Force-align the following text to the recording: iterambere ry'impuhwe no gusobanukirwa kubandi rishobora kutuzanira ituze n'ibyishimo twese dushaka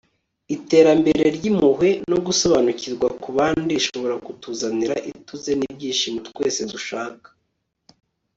iterambere 0.55 1.23
ry'impuhwe 1.37 1.89
no 2.11 2.17
gusobanukirwa 2.25 3.07
kubandi 3.23 3.67
rishobora 3.77 4.15
kutuzanira 4.25 4.95
ituze 5.11 5.51
n'ibyishimo 5.59 6.19
twese 6.29 6.61
dushaka 6.71 7.27